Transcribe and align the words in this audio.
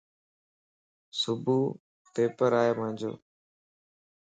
صبح 1.19 1.59
پيپرائي 2.13 2.71
مانجو 2.79 3.11